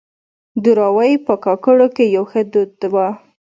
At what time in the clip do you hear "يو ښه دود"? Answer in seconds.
2.15-2.79